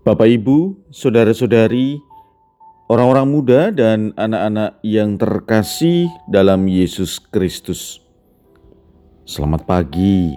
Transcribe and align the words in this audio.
Bapak, 0.00 0.32
Ibu, 0.32 0.88
saudara-saudari, 0.88 2.00
orang-orang 2.88 3.28
muda, 3.28 3.68
dan 3.68 4.16
anak-anak 4.16 4.80
yang 4.80 5.20
terkasih 5.20 6.08
dalam 6.24 6.64
Yesus 6.64 7.20
Kristus, 7.20 8.00
selamat 9.28 9.68
pagi, 9.68 10.32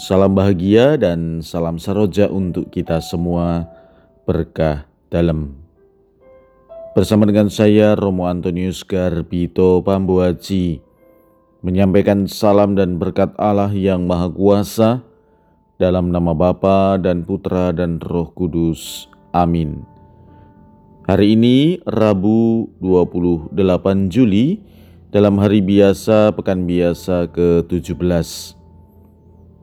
salam 0.00 0.32
bahagia, 0.32 0.96
dan 0.96 1.44
salam 1.44 1.76
saroja 1.76 2.32
untuk 2.32 2.72
kita 2.72 3.04
semua. 3.04 3.68
Berkah 4.24 4.88
dalam 5.12 5.52
bersama 6.96 7.28
dengan 7.28 7.52
saya, 7.52 7.92
Romo 7.92 8.24
Antonius 8.24 8.88
Garbito 8.88 9.84
Pambuaji, 9.84 10.80
menyampaikan 11.60 12.24
salam 12.24 12.72
dan 12.72 12.96
berkat 12.96 13.36
Allah 13.36 13.68
yang 13.68 14.08
Maha 14.08 14.32
Kuasa 14.32 15.04
dalam 15.84 16.08
nama 16.08 16.32
Bapa 16.32 16.96
dan 16.96 17.28
Putra 17.28 17.68
dan 17.76 18.00
Roh 18.00 18.32
Kudus. 18.32 19.04
Amin. 19.36 19.84
Hari 21.04 21.36
ini 21.36 21.84
Rabu 21.84 22.72
28 22.80 23.52
Juli 24.08 24.64
dalam 25.12 25.36
hari 25.36 25.60
biasa 25.60 26.32
pekan 26.32 26.64
biasa 26.64 27.28
ke-17. 27.28 28.00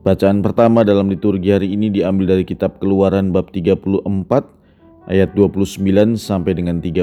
Bacaan 0.06 0.38
pertama 0.46 0.86
dalam 0.86 1.10
liturgi 1.10 1.50
hari 1.50 1.74
ini 1.74 1.90
diambil 1.90 2.38
dari 2.38 2.46
kitab 2.46 2.78
Keluaran 2.78 3.34
bab 3.34 3.50
34 3.50 4.06
ayat 5.10 5.34
29 5.34 5.82
sampai 6.14 6.54
dengan 6.54 6.78
35. 6.78 7.02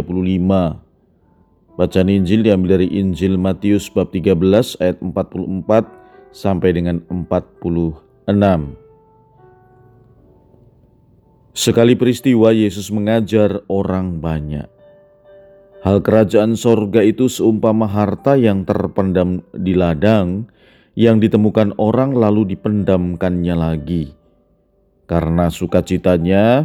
Bacaan 1.76 2.08
Injil 2.08 2.48
diambil 2.48 2.80
dari 2.80 2.88
Injil 2.96 3.36
Matius 3.36 3.92
bab 3.92 4.16
13 4.16 4.80
ayat 4.80 5.04
44 5.04 6.32
sampai 6.32 6.72
dengan 6.72 7.04
46. 7.12 8.79
Sekali 11.60 11.92
peristiwa 11.92 12.56
Yesus 12.56 12.88
mengajar 12.88 13.68
orang 13.68 14.24
banyak. 14.24 14.72
Hal 15.84 16.00
kerajaan 16.00 16.56
sorga 16.56 17.04
itu 17.04 17.28
seumpama 17.28 17.84
harta 17.84 18.40
yang 18.40 18.64
terpendam 18.64 19.44
di 19.52 19.76
ladang, 19.76 20.48
yang 20.96 21.20
ditemukan 21.20 21.76
orang 21.76 22.16
lalu 22.16 22.56
dipendamkannya 22.56 23.56
lagi. 23.60 24.16
Karena 25.04 25.52
sukacitanya, 25.52 26.64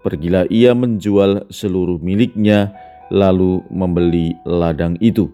pergilah 0.00 0.48
ia 0.48 0.72
menjual 0.72 1.52
seluruh 1.52 2.00
miliknya, 2.00 2.72
lalu 3.12 3.60
membeli 3.68 4.40
ladang 4.48 4.96
itu. 5.04 5.28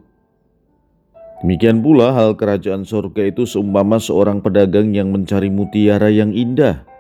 Demikian 1.46 1.78
pula 1.78 2.10
hal 2.10 2.34
kerajaan 2.34 2.82
sorga 2.82 3.22
itu 3.22 3.46
seumpama 3.46 4.02
seorang 4.02 4.42
pedagang 4.42 4.91
yang 4.98 5.14
mencari 5.14 5.46
mutiara 5.46 6.10
yang 6.10 6.34
indah 6.34 6.95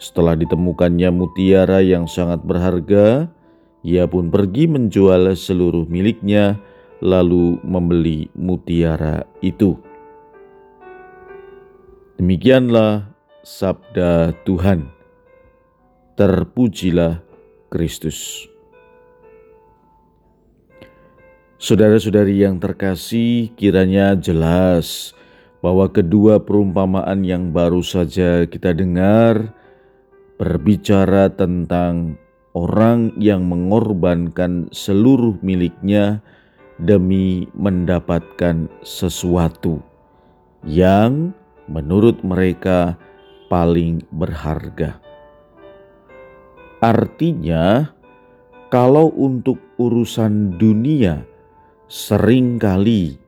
setelah 0.00 0.32
ditemukannya 0.32 1.12
mutiara 1.12 1.84
yang 1.84 2.08
sangat 2.08 2.40
berharga, 2.40 3.28
ia 3.84 4.08
pun 4.08 4.32
pergi 4.32 4.64
menjual 4.64 5.36
seluruh 5.36 5.84
miliknya, 5.92 6.56
lalu 7.04 7.60
membeli 7.60 8.32
mutiara 8.32 9.28
itu. 9.44 9.76
Demikianlah 12.16 13.12
sabda 13.44 14.32
Tuhan. 14.48 14.88
Terpujilah 16.16 17.20
Kristus. 17.68 18.48
Saudara-saudari 21.60 22.40
yang 22.40 22.56
terkasih, 22.56 23.52
kiranya 23.52 24.16
jelas 24.16 25.12
bahwa 25.60 25.92
kedua 25.92 26.40
perumpamaan 26.40 27.20
yang 27.20 27.52
baru 27.52 27.84
saja 27.84 28.48
kita 28.48 28.72
dengar 28.72 29.59
berbicara 30.40 31.28
tentang 31.28 32.16
orang 32.56 33.12
yang 33.20 33.44
mengorbankan 33.44 34.72
seluruh 34.72 35.36
miliknya 35.44 36.24
demi 36.80 37.44
mendapatkan 37.52 38.64
sesuatu 38.80 39.84
yang 40.64 41.36
menurut 41.68 42.24
mereka 42.24 42.96
paling 43.52 44.00
berharga. 44.16 44.96
Artinya, 46.80 47.92
kalau 48.72 49.12
untuk 49.12 49.60
urusan 49.76 50.56
dunia, 50.56 51.20
sering 51.84 52.56
kali 52.56 53.20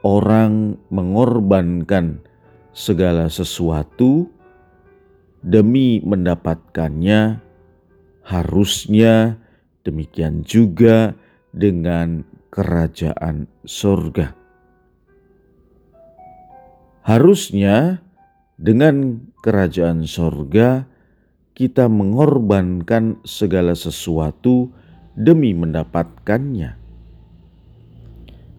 orang 0.00 0.80
mengorbankan 0.88 2.24
segala 2.72 3.28
sesuatu 3.28 4.32
demi 5.42 6.02
mendapatkannya, 6.02 7.40
harusnya 8.26 9.38
demikian 9.86 10.44
juga 10.44 11.14
dengan 11.54 12.26
kerajaan 12.52 13.48
surga. 13.64 14.34
Harusnya 17.06 18.04
dengan 18.60 19.24
kerajaan 19.40 20.04
surga 20.04 20.84
kita 21.56 21.88
mengorbankan 21.88 23.22
segala 23.24 23.72
sesuatu 23.72 24.70
demi 25.16 25.56
mendapatkannya. 25.56 26.76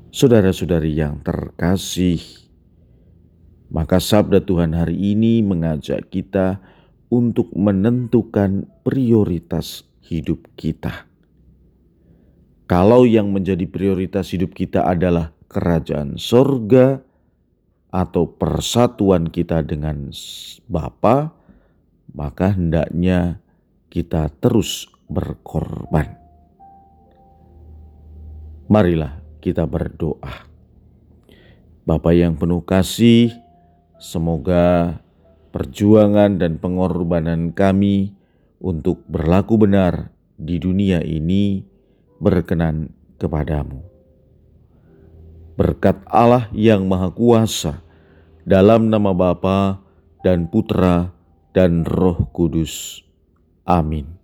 Saudara-saudari 0.10 0.98
yang 0.98 1.22
terkasih, 1.22 2.49
maka 3.70 4.02
sabda 4.02 4.42
Tuhan 4.42 4.74
hari 4.74 4.98
ini 4.98 5.46
mengajak 5.46 6.10
kita 6.10 6.58
untuk 7.10 7.54
menentukan 7.54 8.66
prioritas 8.82 9.86
hidup 10.02 10.50
kita. 10.58 11.06
Kalau 12.70 13.06
yang 13.06 13.34
menjadi 13.34 13.66
prioritas 13.66 14.30
hidup 14.30 14.54
kita 14.54 14.86
adalah 14.86 15.34
kerajaan 15.50 16.22
sorga 16.22 17.02
atau 17.90 18.30
persatuan 18.30 19.34
kita 19.34 19.66
dengan 19.66 20.14
Bapa, 20.70 21.34
maka 22.14 22.54
hendaknya 22.54 23.42
kita 23.90 24.30
terus 24.38 24.86
berkorban. 25.10 26.14
Marilah 28.70 29.18
kita 29.42 29.66
berdoa. 29.66 30.46
Bapa 31.90 32.14
yang 32.14 32.38
penuh 32.38 32.62
kasih, 32.62 33.34
Semoga 34.00 34.96
perjuangan 35.52 36.40
dan 36.40 36.56
pengorbanan 36.56 37.52
kami 37.52 38.16
untuk 38.64 39.04
berlaku 39.12 39.60
benar 39.60 40.16
di 40.40 40.56
dunia 40.56 41.04
ini 41.04 41.68
berkenan 42.20 42.96
kepadamu. 43.20 43.84
Berkat 45.60 46.00
Allah 46.08 46.48
yang 46.56 46.88
Maha 46.88 47.12
Kuasa, 47.12 47.84
dalam 48.48 48.88
nama 48.88 49.12
Bapa 49.12 49.84
dan 50.24 50.48
Putra 50.48 51.12
dan 51.52 51.84
Roh 51.84 52.32
Kudus. 52.32 53.04
Amin. 53.68 54.19